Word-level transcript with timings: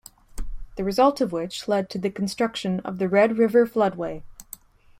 The 0.77 0.83
result 0.83 1.21
of 1.21 1.31
which 1.31 1.67
led 1.67 1.87
to 1.91 1.99
the 1.99 2.09
construction 2.09 2.79
of 2.79 2.97
the 2.97 3.07
Red 3.07 3.37
River 3.37 3.67
Floodway. 3.67 4.23